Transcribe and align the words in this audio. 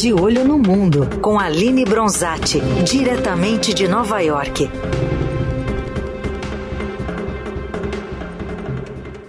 De 0.00 0.12
Olho 0.12 0.44
no 0.44 0.56
Mundo, 0.56 1.08
com 1.20 1.40
Aline 1.40 1.84
Bronzatti, 1.84 2.60
diretamente 2.84 3.74
de 3.74 3.88
Nova 3.88 4.20
York. 4.20 4.70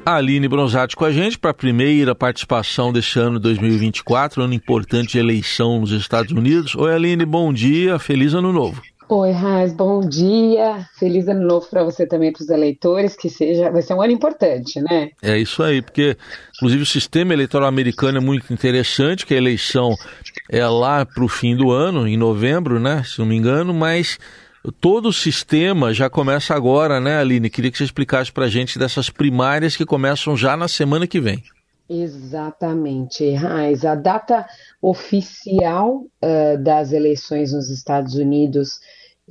Aline 0.06 0.48
Bronzatti 0.48 0.96
com 0.96 1.06
a 1.06 1.12
gente 1.12 1.40
para 1.40 1.50
a 1.50 1.56
primeira 1.56 2.14
participação 2.14 2.94
deste 2.94 3.18
ano 3.18 3.40
2024, 3.40 4.44
ano 4.44 4.54
importante 4.54 5.14
de 5.14 5.18
eleição 5.18 5.80
nos 5.80 5.92
Estados 5.92 6.32
Unidos. 6.32 6.76
Oi, 6.76 6.94
Aline, 6.94 7.26
bom 7.26 7.52
dia, 7.52 7.98
feliz 7.98 8.36
ano 8.36 8.54
novo. 8.54 8.80
Oi, 9.12 9.32
Raiz, 9.32 9.74
bom 9.74 10.02
dia. 10.02 10.88
Feliz 11.00 11.28
ano 11.28 11.44
novo 11.44 11.66
para 11.68 11.84
você 11.84 12.06
também, 12.06 12.32
para 12.32 12.44
os 12.44 12.50
eleitores, 12.50 13.16
que 13.16 13.28
seja, 13.28 13.72
vai 13.72 13.82
ser 13.82 13.96
um 13.96 14.02
ano 14.04 14.14
importante, 14.14 14.80
né? 14.80 15.10
É 15.20 15.36
isso 15.36 15.64
aí, 15.64 15.82
porque 15.82 16.16
inclusive 16.56 16.84
o 16.84 16.86
sistema 16.86 17.34
eleitoral 17.34 17.68
americano 17.68 18.20
é 18.20 18.22
muito 18.22 18.54
interessante, 18.54 19.26
que 19.26 19.34
a 19.34 19.38
eleição 19.38 19.96
é 20.48 20.64
lá 20.68 21.08
para 21.08 21.24
o 21.24 21.28
fim 21.28 21.56
do 21.56 21.72
ano, 21.72 22.08
em 22.08 22.16
novembro, 22.16 22.80
né? 22.80 23.02
Se 23.04 23.18
não 23.18 23.26
me 23.26 23.36
engano, 23.36 23.74
mas 23.74 24.20
todo 24.80 25.10
o 25.10 25.14
sistema 25.14 25.92
já 25.92 26.08
começa 26.08 26.54
agora, 26.54 27.00
né, 27.00 27.18
Aline? 27.18 27.50
Queria 27.50 27.72
que 27.72 27.80
você 27.80 27.86
explicasse 27.86 28.32
para 28.32 28.46
a 28.46 28.50
gente 28.50 28.78
dessas 28.78 29.10
primárias 29.10 29.76
que 29.76 29.88
começam 29.88 30.38
já 30.38 30.56
na 30.56 30.68
semana 30.68 31.08
que 31.08 31.20
vem. 31.20 31.44
Exatamente, 31.90 33.34
Raiz. 33.34 33.84
A 33.84 33.96
data 33.96 34.46
oficial 34.80 36.04
uh, 36.24 36.64
das 36.64 36.92
eleições 36.92 37.52
nos 37.52 37.72
Estados 37.72 38.14
Unidos 38.14 38.80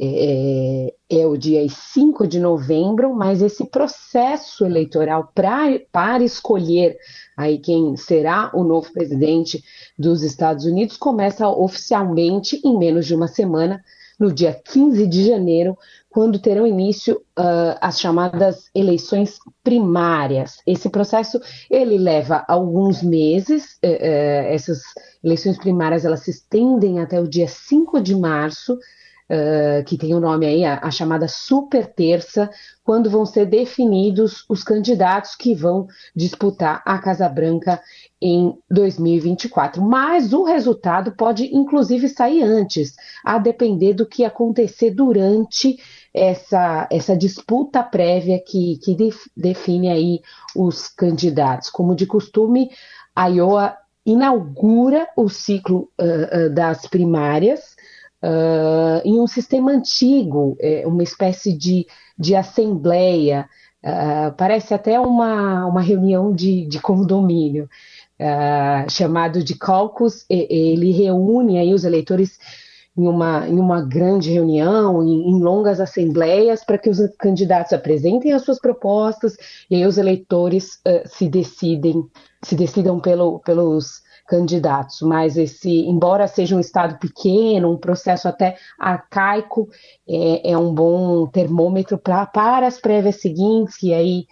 é, 0.00 0.94
é, 1.10 1.26
o 1.26 1.36
dia 1.36 1.66
5 1.68 2.26
de 2.26 2.38
novembro, 2.38 3.12
mas 3.14 3.42
esse 3.42 3.64
processo 3.64 4.64
eleitoral 4.64 5.32
pra, 5.34 5.66
para 5.90 6.22
escolher 6.22 6.96
aí 7.36 7.58
quem 7.58 7.96
será 7.96 8.50
o 8.54 8.62
novo 8.62 8.92
presidente 8.92 9.62
dos 9.98 10.22
Estados 10.22 10.64
Unidos 10.64 10.96
começa 10.96 11.48
oficialmente 11.48 12.60
em 12.64 12.78
menos 12.78 13.06
de 13.06 13.14
uma 13.14 13.26
semana, 13.26 13.82
no 14.18 14.32
dia 14.32 14.52
15 14.52 15.06
de 15.06 15.26
janeiro, 15.26 15.78
quando 16.10 16.40
terão 16.40 16.66
início 16.66 17.16
uh, 17.38 17.78
as 17.80 18.00
chamadas 18.00 18.68
eleições 18.74 19.38
primárias. 19.62 20.56
Esse 20.66 20.88
processo 20.88 21.40
ele 21.70 21.96
leva 21.96 22.44
alguns 22.48 23.00
meses. 23.00 23.78
Uh, 23.84 23.88
uh, 23.88 24.48
essas 24.48 24.80
eleições 25.22 25.56
primárias 25.58 26.04
elas 26.04 26.20
se 26.20 26.30
estendem 26.32 26.98
até 26.98 27.20
o 27.20 27.28
dia 27.28 27.46
5 27.46 28.00
de 28.00 28.16
março 28.16 28.76
uh, 29.30 29.84
que 29.84 29.96
tem 29.96 30.14
o 30.14 30.20
nome 30.20 30.46
aí, 30.46 30.64
a, 30.64 30.80
a, 30.82 30.90
chamada 30.90 31.28
super 31.28 31.86
terça, 31.86 32.50
quando 32.82 33.10
vão 33.10 33.26
ser 33.26 33.46
definidos 33.46 34.44
os 34.48 34.64
candidatos 34.64 35.34
que 35.34 35.54
vão 35.54 35.86
disputar 36.16 36.82
a 36.84 36.98
Casa 36.98 37.28
Branca 37.28 37.80
em 38.20 38.56
2024. 38.70 39.82
Mas 39.82 40.32
o 40.32 40.44
resultado 40.44 41.12
pode, 41.12 41.54
inclusive, 41.54 42.08
sair 42.08 42.42
antes, 42.42 42.94
a 43.24 43.38
depender 43.38 43.92
do 43.92 44.06
que 44.06 44.24
acontecer 44.24 44.90
durante 44.90 45.76
essa, 46.12 46.88
essa 46.90 47.16
disputa 47.16 47.82
prévia 47.82 48.42
que, 48.44 48.78
que 48.78 48.94
def, 48.94 49.26
define 49.36 49.90
aí 49.90 50.20
os 50.56 50.88
candidatos. 50.88 51.70
Como 51.70 51.94
de 51.94 52.06
costume, 52.06 52.70
a 53.14 53.26
Iowa 53.26 53.76
inaugura 54.06 55.06
o 55.14 55.28
ciclo 55.28 55.90
uh, 56.00 56.46
uh, 56.46 56.50
das 56.50 56.86
primárias 56.86 57.76
uh, 58.22 59.00
em 59.04 59.20
um 59.20 59.26
sistema 59.26 59.72
antigo, 59.72 60.56
é, 60.60 60.86
uma 60.86 61.02
espécie 61.02 61.52
de, 61.52 61.86
de 62.18 62.34
assembleia, 62.34 63.48
uh, 63.84 64.34
parece 64.36 64.74
até 64.74 64.98
uma, 64.98 65.66
uma 65.66 65.80
reunião 65.80 66.32
de, 66.32 66.66
de 66.66 66.80
condomínio, 66.80 67.68
uh, 68.20 68.90
chamado 68.90 69.42
de 69.42 69.54
caucus, 69.54 70.24
ele 70.28 70.92
reúne 70.92 71.58
aí 71.58 71.72
os 71.72 71.84
eleitores 71.84 72.38
em 72.96 73.06
uma, 73.06 73.46
em 73.46 73.60
uma 73.60 73.80
grande 73.80 74.32
reunião, 74.32 75.04
em, 75.04 75.30
em 75.30 75.40
longas 75.40 75.80
assembleias, 75.80 76.64
para 76.64 76.78
que 76.78 76.90
os 76.90 76.98
candidatos 77.16 77.72
apresentem 77.72 78.32
as 78.32 78.42
suas 78.42 78.60
propostas 78.60 79.36
e 79.70 79.76
aí 79.76 79.86
os 79.86 79.98
eleitores 79.98 80.80
se 81.06 81.28
decidem, 81.28 82.04
se 82.42 82.56
decidam 82.56 82.98
pelo, 82.98 83.38
pelos 83.38 84.02
candidatos, 84.28 85.00
mas 85.00 85.36
esse, 85.36 85.70
embora 85.86 86.28
seja 86.28 86.54
um 86.54 86.60
estado 86.60 86.98
pequeno, 86.98 87.72
um 87.72 87.78
processo 87.78 88.28
até 88.28 88.56
arcaico, 88.78 89.68
é, 90.06 90.52
é 90.52 90.58
um 90.58 90.72
bom 90.72 91.26
termômetro 91.26 91.96
pra, 91.96 92.26
para 92.26 92.66
as 92.66 92.78
prévias 92.78 93.20
seguintes, 93.20 93.76
que 93.76 93.94
aí 93.94 94.26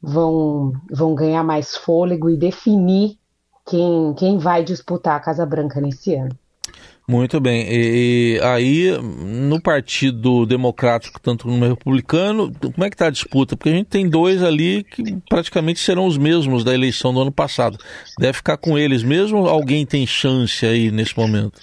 vão, 0.00 0.72
vão 0.90 1.14
ganhar 1.14 1.42
mais 1.42 1.74
fôlego 1.74 2.28
e 2.28 2.36
definir 2.36 3.18
quem, 3.66 4.14
quem 4.14 4.38
vai 4.38 4.62
disputar 4.62 5.16
a 5.16 5.20
Casa 5.20 5.46
Branca 5.46 5.80
nesse 5.80 6.14
ano. 6.14 6.38
Muito 7.12 7.38
bem. 7.38 7.66
E, 7.68 8.36
e, 8.36 8.40
aí, 8.40 8.98
no 8.98 9.60
Partido 9.60 10.46
Democrático, 10.46 11.20
tanto 11.20 11.46
no 11.46 11.68
Republicano, 11.68 12.50
como 12.58 12.84
é 12.84 12.88
que 12.88 12.94
está 12.94 13.08
a 13.08 13.10
disputa? 13.10 13.54
Porque 13.54 13.68
a 13.68 13.74
gente 13.74 13.88
tem 13.88 14.08
dois 14.08 14.42
ali 14.42 14.82
que 14.82 15.18
praticamente 15.28 15.78
serão 15.78 16.06
os 16.06 16.16
mesmos 16.16 16.64
da 16.64 16.72
eleição 16.72 17.12
do 17.12 17.20
ano 17.20 17.30
passado. 17.30 17.76
Deve 18.18 18.38
ficar 18.38 18.56
com 18.56 18.78
eles 18.78 19.02
mesmo? 19.02 19.46
Alguém 19.46 19.84
tem 19.84 20.06
chance 20.06 20.64
aí 20.64 20.90
nesse 20.90 21.14
momento? 21.14 21.60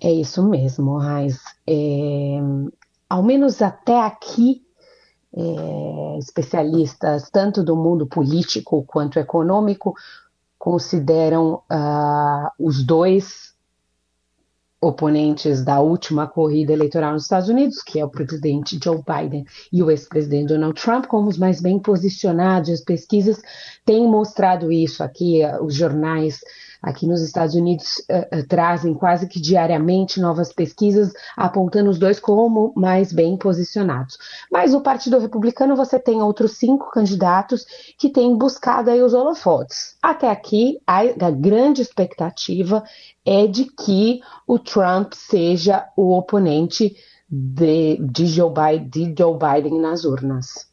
É 0.00 0.12
isso 0.12 0.42
mesmo, 0.42 0.98
Raiz. 0.98 1.38
É, 1.64 2.40
ao 3.08 3.22
menos 3.22 3.62
até 3.62 3.96
aqui, 4.00 4.60
é, 5.32 6.18
especialistas, 6.18 7.30
tanto 7.30 7.62
do 7.62 7.76
mundo 7.76 8.08
político 8.08 8.82
quanto 8.88 9.20
econômico, 9.20 9.94
consideram 10.58 11.54
uh, 11.54 12.48
os 12.56 12.84
dois 12.84 13.51
oponentes 14.82 15.64
da 15.64 15.78
última 15.80 16.26
corrida 16.26 16.72
eleitoral 16.72 17.12
nos 17.12 17.22
Estados 17.22 17.48
Unidos, 17.48 17.80
que 17.80 18.00
é 18.00 18.04
o 18.04 18.10
presidente 18.10 18.80
Joe 18.82 19.00
Biden 19.00 19.44
e 19.72 19.80
o 19.80 19.88
ex-presidente 19.88 20.48
Donald 20.48 20.74
Trump, 20.74 21.06
como 21.06 21.28
os 21.28 21.38
mais 21.38 21.62
bem 21.62 21.78
posicionados. 21.78 22.68
As 22.68 22.80
pesquisas 22.80 23.40
têm 23.86 24.08
mostrado 24.08 24.72
isso 24.72 25.04
aqui, 25.04 25.40
uh, 25.44 25.64
os 25.64 25.76
jornais 25.76 26.40
aqui 26.82 27.06
nos 27.06 27.22
Estados 27.22 27.54
Unidos 27.54 28.02
uh, 28.10 28.44
trazem 28.48 28.92
quase 28.92 29.28
que 29.28 29.40
diariamente 29.40 30.20
novas 30.20 30.52
pesquisas 30.52 31.12
apontando 31.36 31.88
os 31.88 31.96
dois 31.96 32.18
como 32.18 32.72
mais 32.74 33.12
bem 33.12 33.36
posicionados. 33.36 34.18
Mas 34.50 34.74
o 34.74 34.80
Partido 34.80 35.20
Republicano 35.20 35.76
você 35.76 35.96
tem 35.96 36.20
outros 36.20 36.58
cinco 36.58 36.90
candidatos 36.90 37.64
que 37.96 38.10
têm 38.10 38.36
buscado 38.36 38.90
aí 38.90 39.00
os 39.00 39.14
holofotes. 39.14 39.96
Até 40.02 40.28
aqui 40.28 40.80
a, 40.84 41.02
a 41.02 41.30
grande 41.30 41.82
expectativa 41.82 42.82
é 43.24 43.46
de 43.46 43.64
que 43.64 44.20
o 44.46 44.58
Trump 44.58 45.12
seja 45.14 45.86
o 45.96 46.16
oponente 46.16 46.94
de, 47.28 47.96
de, 47.96 48.26
Joe, 48.26 48.50
Biden, 48.50 48.88
de 48.88 49.14
Joe 49.16 49.38
Biden 49.38 49.80
nas 49.80 50.04
urnas. 50.04 50.70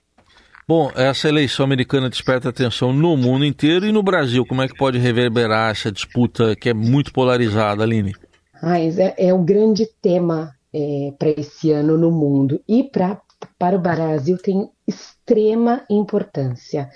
Bom, 0.68 0.92
essa 0.96 1.28
eleição 1.28 1.64
americana 1.64 2.10
desperta 2.10 2.50
atenção 2.50 2.94
no 2.94 3.18
mundo 3.18 3.44
inteiro 3.46 3.88
e 3.88 3.92
no 3.92 4.04
Brasil. 4.04 4.46
Como 4.46 4.62
é 4.62 4.68
que 4.68 4.78
pode 4.78 5.00
reverberar 5.00 5.72
essa 5.72 5.92
disputa 5.92 6.56
que 6.56 6.70
é 6.70 6.74
muito 6.74 7.12
polarizada, 7.12 7.84
Aline? 7.84 8.14
Ah, 8.62 8.80
é, 8.80 9.16
é 9.18 9.34
um 9.34 9.44
grande 9.44 9.88
tema 10.02 10.54
é, 10.74 11.12
para 11.18 11.30
esse 11.30 11.72
ano 11.72 11.98
no 11.98 12.12
mundo. 12.12 12.62
E 12.68 12.84
pra, 12.84 13.20
para 13.58 13.78
o 13.78 13.82
Brasil 13.82 14.38
tem 14.38 14.70
extrema 14.88 15.84
importância. 15.90 16.90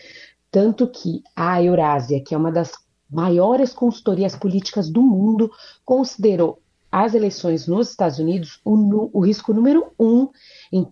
Tanto 0.51 0.87
que 0.87 1.23
a 1.35 1.63
Eurásia, 1.63 2.21
que 2.23 2.35
é 2.35 2.37
uma 2.37 2.51
das 2.51 2.73
maiores 3.13 3.71
consultorias 3.71 4.35
políticas 4.35 4.89
do 4.89 5.01
mundo, 5.01 5.51
considerou 5.85 6.59
as 6.91 7.13
eleições 7.13 7.67
nos 7.67 7.89
Estados 7.89 8.19
Unidos 8.19 8.59
o, 8.63 9.09
o 9.13 9.21
risco 9.21 9.53
número 9.53 9.91
um 9.99 10.29
em 10.71 10.87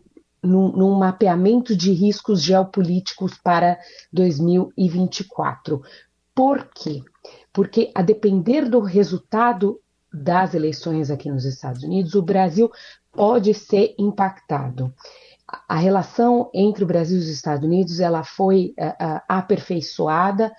mapeamento 0.98 1.76
de 1.76 1.92
riscos 1.92 2.42
geopolíticos 2.42 3.38
para 3.38 3.78
2024. 4.12 5.82
Por 6.34 6.68
quê? 6.74 7.04
Porque, 7.54 7.92
a 7.94 8.02
depender 8.02 8.68
do 8.68 8.80
resultado 8.80 9.80
das 10.12 10.54
eleições 10.54 11.12
aqui 11.12 11.30
nos 11.30 11.46
Estados 11.46 11.84
Unidos, 11.84 12.16
o 12.16 12.22
Brasil 12.22 12.72
pode 13.12 13.54
ser 13.54 13.94
impactado. 14.00 14.94
A 15.68 15.76
relação 15.76 16.50
entre 16.54 16.84
o 16.84 16.88
Brasil 16.88 17.18
e 17.18 17.22
os 17.22 17.28
Estados 17.28 17.66
Unidos 17.66 18.00
ela 18.00 18.24
foi 18.24 18.74
uh, 18.80 19.22
aperfeiçoada 19.28 20.52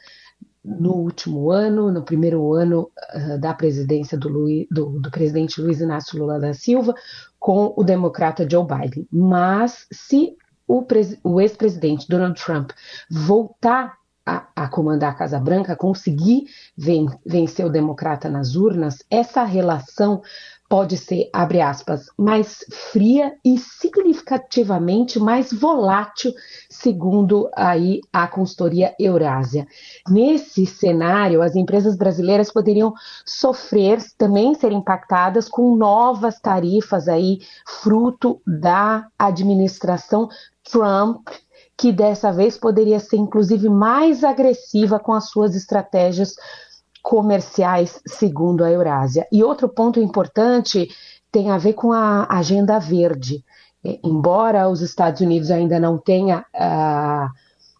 no 0.64 0.92
último 0.94 1.50
ano, 1.50 1.90
no 1.90 2.02
primeiro 2.02 2.52
ano 2.54 2.90
uh, 3.14 3.38
da 3.38 3.52
presidência 3.52 4.16
do, 4.16 4.28
do, 4.70 5.00
do, 5.00 5.10
presidente 5.10 5.60
Luiz 5.60 5.80
Inácio 5.80 6.18
Lula 6.18 6.38
da 6.38 6.54
Silva, 6.54 6.94
com 7.38 7.74
o 7.76 7.82
democrata 7.82 8.48
Joe 8.48 8.64
Biden. 8.64 9.06
Mas 9.10 9.86
se 9.92 10.36
o, 10.66 10.84
o 11.24 11.40
ex-presidente 11.40 12.06
Donald 12.08 12.40
Trump 12.40 12.70
voltar 13.10 13.94
a, 14.24 14.46
a, 14.54 14.68
comandar 14.68 15.10
a 15.10 15.16
Casa 15.16 15.40
Branca, 15.40 15.74
conseguir 15.74 16.44
ven 16.76 17.06
vencer 17.26 17.66
o 17.66 17.70
democrata 17.70 18.28
nas 18.28 18.54
urnas, 18.54 18.98
essa 19.10 19.42
relação 19.42 20.22
pode 20.72 20.96
ser, 20.96 21.28
abre 21.34 21.60
aspas, 21.60 22.06
mais 22.16 22.64
fria 22.70 23.34
e 23.44 23.58
significativamente 23.58 25.20
mais 25.20 25.52
volátil, 25.52 26.32
segundo 26.70 27.50
aí 27.54 28.00
a 28.10 28.26
consultoria 28.26 28.94
Eurásia. 28.98 29.66
Nesse 30.08 30.64
cenário, 30.64 31.42
as 31.42 31.54
empresas 31.56 31.94
brasileiras 31.94 32.50
poderiam 32.50 32.94
sofrer, 33.26 34.02
também 34.16 34.54
ser 34.54 34.72
impactadas 34.72 35.46
com 35.46 35.76
novas 35.76 36.40
tarifas 36.40 37.06
aí, 37.06 37.40
fruto 37.66 38.40
da 38.46 39.06
administração 39.18 40.26
Trump, 40.64 41.28
que 41.76 41.92
dessa 41.92 42.32
vez 42.32 42.56
poderia 42.56 42.98
ser 42.98 43.18
inclusive 43.18 43.68
mais 43.68 44.24
agressiva 44.24 44.98
com 44.98 45.12
as 45.12 45.28
suas 45.28 45.54
estratégias 45.54 46.34
comerciais, 47.02 48.00
segundo 48.06 48.64
a 48.64 48.70
Eurásia. 48.70 49.26
E 49.32 49.42
outro 49.42 49.68
ponto 49.68 49.98
importante 49.98 50.88
tem 51.30 51.50
a 51.50 51.58
ver 51.58 51.72
com 51.72 51.92
a 51.92 52.26
agenda 52.30 52.78
verde. 52.78 53.44
Embora 54.04 54.68
os 54.68 54.80
Estados 54.80 55.20
Unidos 55.20 55.50
ainda 55.50 55.80
não 55.80 55.98
tenha 55.98 56.44
uh, 56.54 57.28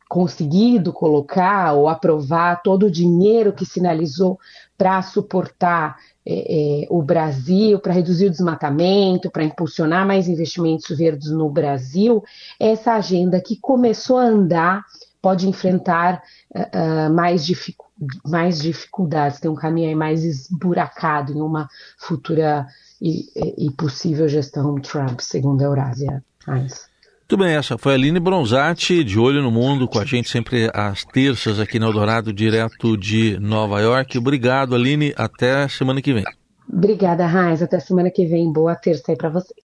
conseguido 0.09 0.93
colocar 0.93 1.73
ou 1.75 1.89
aprovar 1.89 2.61
todo 2.63 2.87
o 2.87 2.91
dinheiro 2.91 3.53
que 3.53 3.65
sinalizou 3.65 4.39
para 4.77 5.01
suportar 5.01 5.97
é, 6.27 6.83
é, 6.83 6.87
o 6.91 7.01
Brasil, 7.03 7.79
para 7.79 7.93
reduzir 7.93 8.27
o 8.27 8.31
desmatamento, 8.31 9.31
para 9.31 9.45
impulsionar 9.45 10.07
mais 10.07 10.29
investimentos 10.29 10.97
verdes 10.99 11.31
no 11.31 11.49
Brasil, 11.49 12.23
essa 12.61 12.93
agenda 12.93 13.41
que 13.41 13.57
começou 13.57 14.19
a 14.19 14.25
andar 14.25 14.85
pode 15.23 15.49
enfrentar 15.49 16.21
uh, 16.55 17.13
mais, 17.13 17.45
dificu 17.45 17.87
mais 18.25 18.61
dificuldades, 18.61 19.39
tem 19.39 19.51
um 19.51 19.55
caminho 19.55 19.97
mais 19.97 20.25
esburacado 20.25 21.33
em 21.33 21.41
uma 21.41 21.69
futura 21.97 22.67
e, 23.01 23.27
e 23.67 23.71
possível 23.71 24.27
gestão 24.29 24.75
Trump, 24.81 25.21
segundo 25.21 25.63
a 25.63 25.65
Eurásia. 25.65 26.25
Heinz. 26.49 26.91
Muito 27.33 27.45
bem, 27.45 27.55
essa 27.55 27.79
foi 27.79 27.93
a 27.93 27.95
Aline 27.95 28.21
Bronzatti, 28.21 29.03
de 29.03 29.19
Olho 29.19 29.41
no 29.41 29.51
Mundo, 29.51 29.89
com 29.89 29.99
a 29.99 30.05
gente 30.05 30.29
sempre 30.29 30.71
às 30.75 31.03
terças 31.03 31.59
aqui 31.59 31.79
no 31.79 31.87
Eldorado, 31.87 32.31
direto 32.31 32.95
de 32.95 33.39
Nova 33.41 33.81
York. 33.81 34.19
Obrigado, 34.19 34.75
Aline. 34.75 35.15
Até 35.17 35.67
semana 35.69 36.03
que 36.03 36.13
vem. 36.13 36.25
Obrigada, 36.71 37.27
Raiz. 37.27 37.63
Até 37.63 37.81
semana 37.81 38.11
que 38.11 38.27
vem. 38.27 38.53
Boa 38.53 38.75
terça 38.75 39.13
aí 39.13 39.17
para 39.17 39.31
vocês. 39.31 39.55